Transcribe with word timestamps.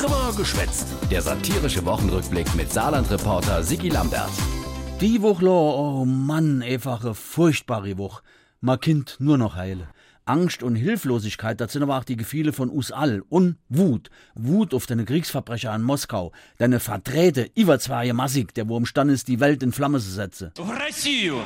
Trimmer 0.00 0.32
geschwätzt. 0.34 0.86
Der 1.10 1.20
satirische 1.20 1.84
Wochenrückblick 1.84 2.54
mit 2.54 2.72
Saarland-Reporter 2.72 3.62
Sigi 3.62 3.90
Lambert. 3.90 4.30
Die 4.98 5.20
Woche, 5.20 5.46
oh 5.46 6.06
Mann, 6.06 6.62
einfach 6.62 7.04
eine 7.04 7.12
furchtbare 7.12 7.98
Woche. 7.98 8.22
Ma 8.62 8.78
Kind 8.78 9.16
nur 9.18 9.36
noch 9.36 9.56
heile. 9.56 9.88
Angst 10.24 10.62
und 10.62 10.74
Hilflosigkeit, 10.74 11.60
das 11.60 11.74
sind 11.74 11.82
aber 11.82 11.98
auch 11.98 12.04
die 12.04 12.16
Gefühle 12.16 12.54
von 12.54 12.70
us 12.70 12.92
all. 12.92 13.22
Und 13.28 13.58
Wut. 13.68 14.08
Wut 14.34 14.72
auf 14.72 14.86
deine 14.86 15.04
Kriegsverbrecher 15.04 15.74
in 15.74 15.82
Moskau. 15.82 16.32
Deine 16.56 16.80
verdrehte, 16.80 17.50
überzweige 17.54 18.14
Massig, 18.14 18.54
der 18.54 18.70
wo 18.70 18.78
imstande 18.78 19.12
ist, 19.12 19.28
die 19.28 19.38
Welt 19.38 19.62
in 19.62 19.72
Flamme 19.72 20.00
zu 20.00 20.10
setzen. 20.10 20.50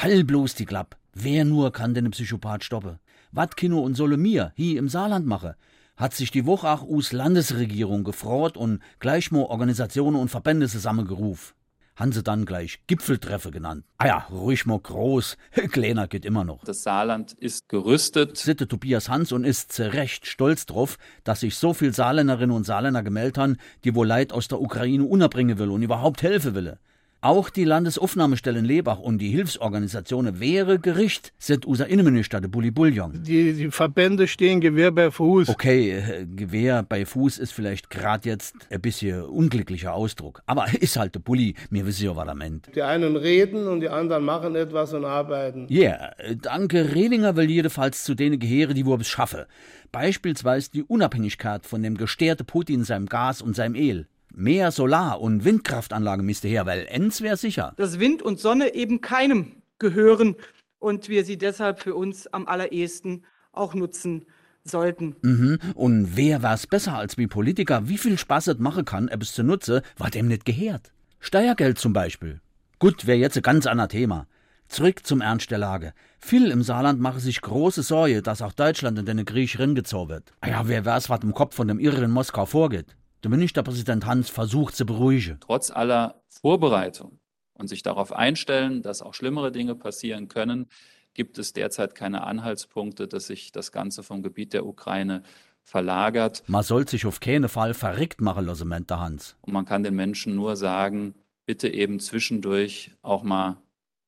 Hall 0.00 0.22
bloß 0.22 0.54
die 0.54 0.66
Klapp. 0.66 0.96
Wer 1.14 1.44
nur 1.44 1.72
kann 1.72 1.94
den 1.94 2.12
Psychopath 2.12 2.62
stoppen? 2.62 3.00
Wat 3.32 3.56
Kino 3.56 3.80
und 3.80 3.96
solle 3.96 4.16
mir, 4.16 4.52
hier 4.54 4.78
im 4.78 4.88
Saarland 4.88 5.26
mache? 5.26 5.56
Hat 5.96 6.12
sich 6.14 6.30
die 6.30 6.44
Woche 6.44 6.68
auch 6.68 6.82
us 6.82 7.12
Landesregierung 7.12 8.04
gefreut 8.04 8.56
und 8.56 8.82
gleich 8.98 9.30
mal 9.30 9.44
Organisationen 9.44 10.16
und 10.16 10.28
Verbände 10.28 10.68
zusammengerufen. 10.68 11.54
Han 11.96 12.12
sie 12.12 12.22
dann 12.22 12.44
gleich 12.44 12.80
Gipfeltreffe 12.86 13.50
genannt. 13.50 13.86
Ah 13.96 14.06
ja, 14.06 14.18
ruhig 14.30 14.66
mal 14.66 14.78
groß. 14.78 15.38
Kleiner 15.72 16.06
geht 16.06 16.26
immer 16.26 16.44
noch. 16.44 16.62
Das 16.64 16.82
Saarland 16.82 17.32
ist 17.32 17.70
gerüstet. 17.70 18.36
Sitte 18.36 18.68
Tobias 18.68 19.08
Hans 19.08 19.32
und 19.32 19.44
ist 19.44 19.72
zu 19.72 19.90
Recht 19.90 20.26
stolz 20.26 20.66
drauf, 20.66 20.98
dass 21.24 21.40
sich 21.40 21.56
so 21.56 21.72
viel 21.72 21.94
Saarländerinnen 21.94 22.54
und 22.54 22.66
Saarländer 22.66 23.02
gemeldet 23.02 23.38
haben, 23.38 23.56
die 23.84 23.94
wohl 23.94 24.06
Leid 24.06 24.34
aus 24.34 24.48
der 24.48 24.60
Ukraine 24.60 25.04
unerbringen 25.04 25.58
will 25.58 25.70
und 25.70 25.82
überhaupt 25.82 26.22
helfen 26.22 26.54
will. 26.54 26.78
Auch 27.22 27.50
die 27.50 27.64
Landesaufnahmestelle 27.64 28.58
in 28.58 28.64
Lebach 28.64 28.98
und 28.98 29.18
die 29.18 29.30
Hilfsorganisationen 29.30 30.38
wäre 30.38 30.78
Gericht, 30.78 31.32
sind 31.38 31.64
unser 31.64 31.88
Innenminister, 31.88 32.40
der 32.40 32.48
Bulli 32.48 32.70
Bullion. 32.70 33.22
Die, 33.22 33.54
die 33.54 33.70
Verbände 33.70 34.28
stehen 34.28 34.60
Gewehr 34.60 34.92
bei 34.92 35.10
Fuß. 35.10 35.48
Okay, 35.48 35.92
äh, 35.92 36.26
Gewehr 36.26 36.82
bei 36.82 37.06
Fuß 37.06 37.38
ist 37.38 37.52
vielleicht 37.52 37.88
gerade 37.90 38.28
jetzt 38.28 38.54
ein 38.70 38.80
bisschen 38.80 39.22
unglücklicher 39.22 39.94
Ausdruck. 39.94 40.42
Aber 40.46 40.66
ist 40.80 40.98
halt 40.98 41.14
der 41.14 41.20
Bulli, 41.20 41.54
mir 41.70 41.86
wissen 41.86 42.04
ja, 42.04 42.14
was 42.14 42.28
er 42.28 42.34
meint. 42.34 42.68
Die 42.74 42.82
einen 42.82 43.16
reden 43.16 43.66
und 43.66 43.80
die 43.80 43.88
anderen 43.88 44.24
machen 44.24 44.54
etwas 44.54 44.92
und 44.92 45.04
arbeiten. 45.04 45.66
Ja, 45.68 45.80
yeah, 45.80 46.34
danke. 46.40 46.94
Rehlinger 46.94 47.34
will 47.36 47.50
jedenfalls 47.50 48.04
zu 48.04 48.14
denen 48.14 48.38
gehören, 48.38 48.74
die 48.74 48.84
wo 48.84 48.94
es 48.94 49.08
schaffe. 49.08 49.46
Beispielsweise 49.90 50.70
die 50.70 50.82
Unabhängigkeit 50.82 51.64
von 51.64 51.82
dem 51.82 51.96
gestärte 51.96 52.44
Putin, 52.44 52.84
seinem 52.84 53.06
Gas 53.06 53.40
und 53.40 53.56
seinem 53.56 53.74
Öl. 53.74 54.06
Mehr 54.38 54.70
Solar- 54.70 55.22
und 55.22 55.46
Windkraftanlagen 55.46 56.26
müsste 56.26 56.46
her, 56.46 56.66
weil 56.66 56.86
ens 56.90 57.22
wäre 57.22 57.38
sicher. 57.38 57.72
Dass 57.78 57.98
Wind 57.98 58.20
und 58.20 58.38
Sonne 58.38 58.74
eben 58.74 59.00
keinem 59.00 59.62
gehören 59.78 60.36
und 60.78 61.08
wir 61.08 61.24
sie 61.24 61.38
deshalb 61.38 61.80
für 61.80 61.94
uns 61.94 62.26
am 62.26 62.46
allerersten 62.46 63.24
auch 63.52 63.72
nutzen 63.72 64.26
sollten. 64.62 65.16
Mhm. 65.22 65.58
Und 65.74 66.18
wer 66.18 66.42
wär's 66.42 66.66
besser 66.66 66.98
als 66.98 67.16
wie 67.16 67.26
Politiker, 67.26 67.88
wie 67.88 67.96
viel 67.96 68.18
Spaß 68.18 68.48
es 68.48 68.58
machen 68.58 68.84
kann, 68.84 69.08
etwas 69.08 69.32
zu 69.32 69.42
nutzen, 69.42 69.80
war 69.96 70.10
dem 70.10 70.28
nicht 70.28 70.44
gehört. 70.44 70.92
Steuergeld 71.18 71.78
zum 71.78 71.94
Beispiel. 71.94 72.42
Gut, 72.78 73.06
wäre 73.06 73.16
jetzt 73.16 73.38
ein 73.38 73.42
ganz 73.42 73.66
anderes 73.66 73.88
Thema. 73.88 74.26
Zurück 74.68 75.06
zum 75.06 75.22
Ernst 75.22 75.50
der 75.50 75.56
Lage. 75.56 75.94
Viel 76.18 76.50
im 76.50 76.62
Saarland 76.62 77.00
mache 77.00 77.20
sich 77.20 77.40
große 77.40 77.82
Sorge, 77.82 78.20
dass 78.20 78.42
auch 78.42 78.52
Deutschland 78.52 78.98
in 78.98 79.06
den 79.06 79.24
Krieg 79.24 79.58
reingezogen 79.58 80.10
wird. 80.10 80.34
Ah 80.42 80.48
ja, 80.48 80.68
wer 80.68 80.84
weiß, 80.84 81.08
was 81.08 81.22
im 81.22 81.32
Kopf 81.32 81.54
von 81.54 81.68
dem 81.68 81.78
Irren 81.78 82.04
in 82.04 82.10
Moskau 82.10 82.44
vorgeht. 82.44 82.96
Der 83.22 83.30
Ministerpräsident 83.30 84.06
Hans 84.06 84.30
versucht 84.30 84.76
zu 84.76 84.86
beruhigen. 84.86 85.38
Trotz 85.40 85.70
aller 85.70 86.22
Vorbereitung 86.28 87.18
und 87.54 87.68
sich 87.68 87.82
darauf 87.82 88.12
einstellen, 88.12 88.82
dass 88.82 89.02
auch 89.02 89.14
schlimmere 89.14 89.50
Dinge 89.50 89.74
passieren 89.74 90.28
können, 90.28 90.66
gibt 91.14 91.38
es 91.38 91.52
derzeit 91.52 91.94
keine 91.94 92.24
Anhaltspunkte, 92.24 93.08
dass 93.08 93.26
sich 93.26 93.50
das 93.52 93.72
Ganze 93.72 94.02
vom 94.02 94.22
Gebiet 94.22 94.52
der 94.52 94.66
Ukraine 94.66 95.22
verlagert. 95.62 96.44
Man 96.46 96.62
soll 96.62 96.86
sich 96.86 97.06
auf 97.06 97.20
keinen 97.20 97.48
Fall 97.48 97.74
verrückt 97.74 98.20
machen 98.20 98.46
lassen, 98.46 98.68
meint 98.68 98.90
der 98.90 99.00
Hans. 99.00 99.34
Und 99.40 99.52
man 99.52 99.64
kann 99.64 99.82
den 99.82 99.96
Menschen 99.96 100.36
nur 100.36 100.56
sagen, 100.56 101.14
bitte 101.46 101.68
eben 101.68 101.98
zwischendurch 102.00 102.92
auch 103.02 103.22
mal, 103.22 103.56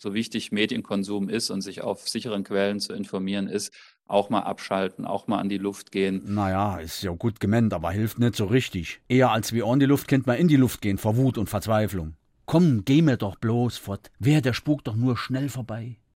so 0.00 0.14
wichtig 0.14 0.52
Medienkonsum 0.52 1.28
ist 1.28 1.50
und 1.50 1.60
sich 1.60 1.82
auf 1.82 2.08
sicheren 2.08 2.44
Quellen 2.44 2.78
zu 2.78 2.92
informieren 2.92 3.48
ist, 3.48 3.72
auch 4.08 4.30
mal 4.30 4.40
abschalten, 4.40 5.04
auch 5.04 5.26
mal 5.26 5.38
an 5.38 5.48
die 5.48 5.58
Luft 5.58 5.92
gehen. 5.92 6.22
Naja, 6.26 6.78
ist 6.78 7.02
ja 7.02 7.12
gut 7.12 7.40
gemeint, 7.40 7.72
aber 7.72 7.90
hilft 7.90 8.18
nicht 8.18 8.36
so 8.36 8.46
richtig. 8.46 9.00
Eher 9.08 9.30
als 9.30 9.52
wie 9.52 9.62
an 9.62 9.78
die 9.78 9.86
Luft 9.86 10.08
kennt 10.08 10.26
man 10.26 10.38
in 10.38 10.48
die 10.48 10.56
Luft 10.56 10.80
gehen 10.80 10.98
vor 10.98 11.16
Wut 11.16 11.38
und 11.38 11.48
Verzweiflung. 11.48 12.14
Komm, 12.46 12.84
geh 12.86 13.02
mir 13.02 13.18
doch 13.18 13.36
bloß 13.36 13.76
fort. 13.76 14.10
Wär 14.18 14.40
der 14.40 14.54
Spuk 14.54 14.82
doch 14.82 14.96
nur 14.96 15.18
schnell 15.18 15.50
vorbei. 15.50 15.98